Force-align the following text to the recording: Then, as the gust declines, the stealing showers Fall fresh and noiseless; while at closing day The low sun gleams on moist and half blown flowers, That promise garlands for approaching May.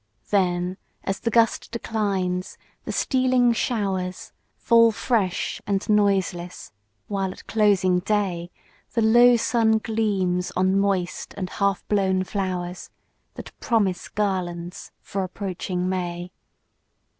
Then, 0.31 0.77
as 1.03 1.19
the 1.19 1.29
gust 1.29 1.69
declines, 1.71 2.57
the 2.85 2.91
stealing 2.91 3.53
showers 3.53 4.31
Fall 4.55 4.91
fresh 4.91 5.61
and 5.67 5.87
noiseless; 5.87 6.71
while 7.07 7.29
at 7.31 7.45
closing 7.45 7.99
day 7.99 8.49
The 8.93 9.03
low 9.03 9.35
sun 9.35 9.77
gleams 9.77 10.51
on 10.55 10.79
moist 10.79 11.35
and 11.37 11.51
half 11.51 11.87
blown 11.87 12.23
flowers, 12.23 12.89
That 13.35 13.51
promise 13.59 14.07
garlands 14.09 14.91
for 15.03 15.23
approaching 15.23 15.87
May. 15.87 16.31